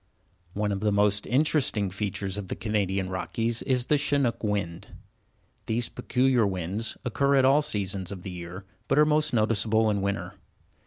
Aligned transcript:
One 0.53 0.71
of 0.71 0.79
the 0.79 0.91
most 0.91 1.27
interesting 1.27 1.91
features 1.91 2.35
of 2.39 2.47
the 2.47 2.55
Canadian 2.55 3.07
Rockies 3.11 3.61
is 3.61 3.85
the 3.85 3.99
Chinook 3.99 4.43
wind. 4.43 4.87
These 5.67 5.89
peculiar 5.89 6.47
winds 6.47 6.97
occur 7.05 7.35
at 7.35 7.45
all 7.45 7.61
seasons 7.61 8.11
of 8.11 8.23
the 8.23 8.31
year 8.31 8.65
but 8.87 8.97
are 8.97 9.05
most 9.05 9.31
noticeable 9.31 9.91
in 9.91 10.01
winter. 10.01 10.33